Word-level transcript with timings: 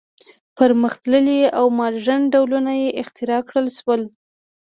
پرمختللي 0.57 1.39
او 1.57 1.65
ماډرن 1.77 2.21
ډولونه 2.33 2.71
یې 2.81 2.89
اختراع 3.01 3.41
کړل 3.49 3.67
شول. 3.77 4.01